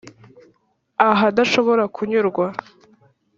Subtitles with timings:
[1.09, 2.45] ahadashobora kunyurwa?